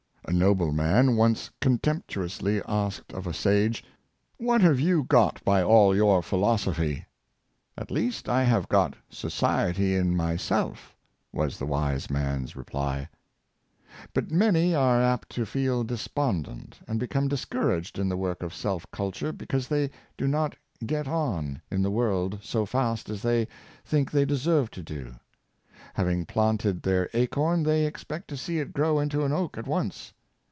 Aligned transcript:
A 0.27 0.33
nobleman 0.33 1.17
once 1.17 1.49
contemptuously 1.59 2.61
asked 2.65 3.11
of 3.11 3.27
a 3.27 3.33
sage, 3.33 3.81
^' 3.83 3.85
What 4.37 4.61
have 4.61 4.79
you 4.79 5.03
got 5.03 5.43
by 5.43 5.61
all 5.61 5.93
your 5.93 6.21
philosophy.^ 6.23 6.93
"^' 6.99 7.05
At 7.77 7.91
least 7.91 8.29
I 8.29 8.43
have 8.43 8.69
got 8.69 8.95
society 9.09 9.93
in 9.93 10.15
myself," 10.15 10.95
was 11.33 11.57
the 11.59 11.65
wise 11.65 12.09
man's 12.09 12.55
reply. 12.55 13.09
But 14.13 14.31
many 14.31 14.73
are 14.73 15.01
apt 15.01 15.31
to 15.31 15.45
feel 15.45 15.83
despondent, 15.83 16.79
and 16.87 16.97
become 16.97 17.27
discouraged 17.27 17.99
in 17.99 18.07
the 18.07 18.15
work 18.15 18.41
of 18.41 18.53
self 18.53 18.89
culture, 18.89 19.33
because 19.33 19.67
they 19.67 19.89
do 20.17 20.27
not" 20.29 20.55
get 20.85 21.09
on" 21.09 21.61
in 21.71 21.81
the 21.81 21.91
world 21.91 22.39
so 22.41 22.65
fast 22.65 23.09
as 23.09 23.21
they 23.23 23.49
think 23.83 24.11
20 24.11 24.25
306 24.27 24.47
Low 24.47 24.53
View 24.53 24.59
of 24.59 24.59
Self 24.61 24.71
culture, 24.71 24.89
they 24.93 24.99
deserve 25.01 25.11
to 25.11 25.13
do. 25.15 25.19
Having 25.95 26.25
planted 26.27 26.83
their 26.83 27.09
acorn, 27.13 27.63
they 27.63 27.85
expect 27.85 28.29
to 28.29 28.37
see 28.37 28.59
it 28.59 28.71
grow 28.71 28.97
into 28.99 29.25
an 29.25 29.33
oak 29.33 29.57
at 29.57 29.67
once. 29.67 30.13